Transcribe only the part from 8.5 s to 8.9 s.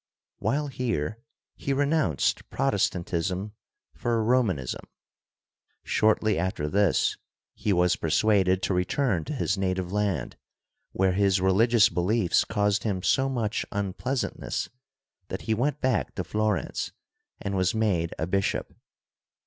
to